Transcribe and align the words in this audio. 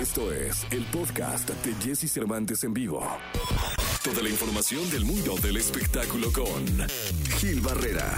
Esto 0.00 0.32
es 0.32 0.66
el 0.72 0.82
podcast 0.86 1.50
de 1.50 1.74
Jesse 1.74 2.10
Cervantes 2.10 2.64
en 2.64 2.72
vivo. 2.72 3.06
Toda 4.02 4.22
la 4.22 4.30
información 4.30 4.88
del 4.90 5.04
mundo 5.04 5.34
del 5.42 5.58
espectáculo 5.58 6.32
con 6.32 6.88
Gil 7.36 7.60
Barrera, 7.60 8.10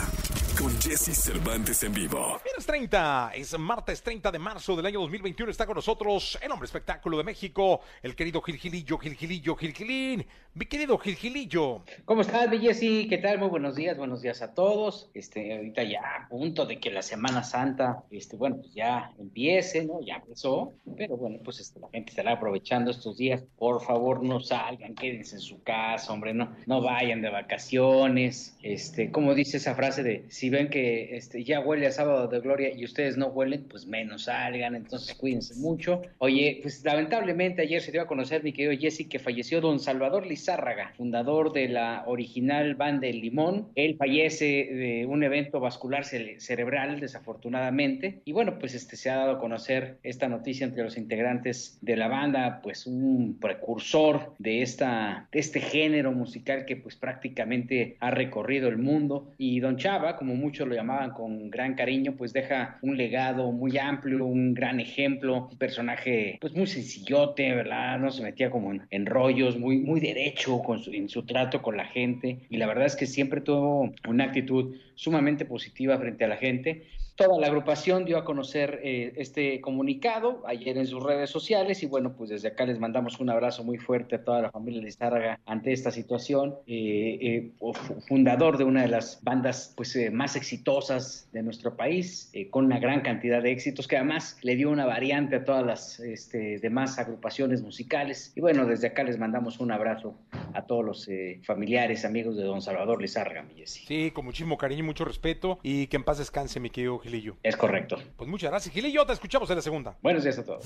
con 0.57 0.71
Jesse 0.81 1.13
Cervantes 1.13 1.83
en 1.83 1.93
vivo. 1.93 2.41
Viernes 2.45 2.67
30, 2.67 3.33
es 3.35 3.59
martes 3.59 4.01
30 4.01 4.31
de 4.31 4.39
marzo 4.39 4.77
del 4.77 4.87
año 4.87 5.01
2021. 5.01 5.51
Está 5.51 5.67
con 5.67 5.75
nosotros 5.75 6.39
el 6.41 6.53
hombre 6.53 6.66
espectáculo 6.66 7.18
de 7.18 7.25
México, 7.25 7.80
el 8.01 8.14
querido 8.14 8.41
Gilgilillo, 8.41 8.96
Gilgilillo, 8.96 9.57
Gilgilín. 9.57 10.25
Mi 10.55 10.66
querido 10.66 10.98
Gilgilillo. 10.98 11.82
¿Cómo 12.05 12.21
estás, 12.21 12.50
mi 12.50 12.59
Jessy? 12.59 13.09
¿Qué 13.09 13.16
tal? 13.16 13.39
Muy 13.39 13.48
buenos 13.48 13.75
días, 13.75 13.96
buenos 13.96 14.21
días 14.21 14.43
a 14.43 14.52
todos. 14.52 15.09
Este, 15.14 15.57
ahorita 15.57 15.82
ya 15.82 16.01
a 16.01 16.29
punto 16.29 16.66
de 16.66 16.79
que 16.79 16.91
la 16.91 17.01
Semana 17.01 17.43
Santa, 17.43 18.05
este, 18.11 18.37
bueno, 18.37 18.57
pues 18.57 18.75
ya 18.75 19.12
empiece, 19.19 19.87
¿no? 19.87 20.02
Ya 20.02 20.16
empezó, 20.16 20.75
pero 20.95 21.16
bueno, 21.16 21.38
pues 21.43 21.59
este, 21.59 21.80
la 21.80 21.88
gente 21.88 22.11
estará 22.11 22.33
aprovechando 22.33 22.91
estos 22.91 23.16
días. 23.16 23.42
Por 23.56 23.83
favor, 23.83 24.23
no 24.23 24.41
salgan, 24.41 24.95
quédense 24.95 25.37
en 25.37 25.41
su 25.41 25.62
casa, 25.62 26.12
hombre, 26.12 26.34
no, 26.34 26.55
no 26.66 26.83
vayan 26.83 27.23
de 27.23 27.30
vacaciones. 27.30 28.55
Este, 28.62 29.11
como 29.11 29.34
dice 29.34 29.56
esa 29.56 29.75
frase 29.75 30.03
de 30.03 30.27
si 30.28 30.50
ven 30.50 30.69
que 30.69 31.16
este, 31.16 31.45
ya 31.45 31.61
huele 31.61 31.87
a 31.87 31.92
sábado 31.92 32.28
de 32.28 32.41
gloria 32.41 32.75
y 32.77 32.84
ustedes 32.84 33.16
no 33.16 33.28
huelen, 33.28 33.64
pues 33.70 33.87
menos 33.87 34.25
salgan, 34.25 34.75
entonces 34.75 35.14
cuídense 35.14 35.55
mucho. 35.55 36.03
Oye, 36.19 36.59
pues 36.61 36.84
lamentablemente 36.84 37.62
ayer 37.62 37.80
se 37.80 37.91
dio 37.91 38.03
a 38.03 38.06
conocer, 38.06 38.45
mi 38.45 38.53
querido 38.53 38.78
Jesse, 38.78 39.09
que 39.09 39.19
falleció 39.19 39.62
don 39.62 39.80
Salvador 39.80 40.27
Lizárraga, 40.46 40.91
fundador 40.96 41.52
de 41.52 41.69
la 41.69 42.02
original 42.09 42.74
banda 42.74 43.06
El 43.06 43.20
Limón. 43.20 43.69
Él 43.77 43.95
fallece 43.96 44.45
de 44.45 45.06
un 45.06 45.23
evento 45.23 45.60
vascular 45.60 46.02
cere- 46.02 46.41
cerebral, 46.41 46.98
desafortunadamente. 46.98 48.23
Y 48.24 48.33
bueno, 48.33 48.59
pues 48.59 48.74
este 48.74 48.97
se 48.97 49.09
ha 49.09 49.16
dado 49.19 49.33
a 49.33 49.38
conocer 49.38 49.98
esta 50.02 50.27
noticia 50.28 50.64
entre 50.66 50.83
los 50.83 50.97
integrantes 50.97 51.78
de 51.80 51.97
la 51.97 52.09
banda, 52.09 52.59
pues 52.60 52.88
un 52.88 53.38
precursor 53.41 54.34
de 54.41 54.62
esta 54.62 55.28
este 55.30 55.61
género 55.61 56.11
musical 56.11 56.64
que 56.64 56.74
pues 56.77 56.97
prácticamente 56.97 57.97
ha 58.00 58.11
recorrido 58.11 58.69
el 58.69 58.78
mundo 58.78 59.33
y 59.39 59.61
Don 59.61 59.77
Chava, 59.77 60.17
como 60.17 60.34
muchos 60.34 60.67
lo 60.67 60.74
llamaban 60.74 61.12
con 61.12 61.50
gran 61.50 61.74
cariño, 61.74 62.14
pues 62.19 62.33
deja 62.33 62.78
un 62.83 62.97
legado 62.97 63.52
muy 63.52 63.78
amplio, 63.78 64.24
un 64.27 64.55
gran 64.55 64.80
ejemplo, 64.80 65.48
un 65.52 65.56
personaje 65.58 66.39
pues 66.41 66.52
muy 66.52 66.67
sencillote, 66.67 67.55
¿verdad? 67.55 68.00
No 68.00 68.11
se 68.11 68.24
metía 68.24 68.50
como 68.50 68.72
en, 68.72 68.83
en 68.91 69.06
rollos, 69.06 69.56
muy 69.56 69.78
muy 69.78 70.00
derecho 70.00 70.31
con 70.62 70.83
su- 70.83 70.92
en 70.92 71.08
su 71.08 71.22
trato 71.22 71.62
con 71.62 71.77
la 71.77 71.86
gente 71.86 72.38
y 72.50 72.56
la 72.56 72.66
verdad 72.66 72.86
es 72.86 72.97
que 72.97 73.06
siempre 73.06 73.41
tuvo 73.41 73.92
una 74.08 74.25
actitud 74.25 74.77
sumamente 74.94 75.44
positiva 75.44 75.98
frente 75.98 76.24
a 76.24 76.28
la 76.28 76.36
gente. 76.36 76.86
Toda 77.25 77.41
la 77.41 77.47
agrupación 77.47 78.05
dio 78.05 78.19
a 78.19 78.25
conocer 78.25 78.81
eh, 78.83 79.12
este 79.17 79.61
comunicado 79.61 80.42
ayer 80.47 80.77
en 80.78 80.87
sus 80.87 81.03
redes 81.03 81.31
sociales 81.31 81.83
y 81.83 81.87
bueno, 81.87 82.14
pues 82.17 82.31
desde 82.31 82.48
acá 82.48 82.67
les 82.67 82.79
mandamos 82.81 83.20
un 83.20 83.31
abrazo 83.31 83.62
muy 83.64 83.79
fuerte 83.79 84.17
a 84.17 84.25
toda 84.25 84.42
la 84.42 84.51
familia 84.51 84.83
Lizárraga 84.83 85.39
ante 85.47 85.73
esta 85.73 85.91
situación. 85.91 86.56
Eh, 86.67 87.19
eh, 87.20 87.51
fu- 87.59 87.75
fundador 88.09 88.59
de 88.59 88.64
una 88.64 88.83
de 88.83 88.89
las 88.89 89.23
bandas 89.23 89.73
pues 89.77 89.97
más 90.12 90.34
exitosas 90.37 91.29
de 91.33 91.42
nuestro 91.42 91.77
país, 91.77 92.33
con 92.51 92.64
una 92.67 92.79
gran 92.81 93.03
cantidad 93.03 93.42
de 93.42 93.53
éxitos 93.53 93.86
que 93.86 93.97
además 93.97 94.36
le 94.42 94.57
dio 94.57 94.70
una 94.70 94.86
variante 94.86 95.36
a 95.36 95.45
todas 95.45 95.64
las 95.64 96.01
este, 96.01 96.59
demás 96.59 96.98
agrupaciones 96.98 97.62
musicales. 97.62 98.33
Y 98.34 98.41
bueno, 98.41 98.67
desde 98.67 98.89
acá 98.89 99.05
les 99.05 99.19
mandamos 99.19 99.61
un 99.61 99.70
abrazo 99.70 100.14
a 100.55 100.62
todos 100.67 100.84
los 100.84 101.09
familiares, 101.45 102.05
amigos 102.05 102.36
de 102.36 102.42
don 102.45 102.61
Salvador 102.62 103.01
Lizárraga, 103.01 103.42
mi. 103.42 103.53
Sí, 103.67 104.11
con 104.11 104.25
muchísimo 104.25 104.57
cariño 104.59 104.81
y 104.81 104.86
mucho 104.86 105.05
respeto. 105.05 105.59
Y 105.62 105.86
que 105.86 105.97
en 105.97 106.05
paz 106.05 106.19
descanse, 106.19 106.59
mi 106.59 106.70
querido 106.70 106.98
Gilillo. 107.12 107.36
Es 107.42 107.56
correcto. 107.56 107.96
Pues 108.16 108.28
muchas 108.28 108.50
gracias, 108.50 108.74
Gilillo. 108.74 109.05
Te 109.05 109.12
escuchamos 109.12 109.50
en 109.50 109.56
la 109.56 109.62
segunda. 109.62 109.96
Buenos 110.02 110.24
días 110.24 110.38
a 110.38 110.44
todos. 110.44 110.64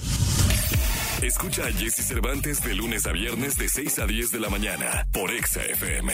Escucha 1.22 1.66
a 1.66 1.72
Jesse 1.72 2.06
Cervantes 2.06 2.62
de 2.62 2.74
lunes 2.74 3.06
a 3.06 3.12
viernes 3.12 3.56
de 3.56 3.68
6 3.68 3.98
a 3.98 4.06
10 4.06 4.32
de 4.32 4.40
la 4.40 4.50
mañana 4.50 5.06
por 5.12 5.30
Exa 5.32 5.64
FM. 5.64 6.12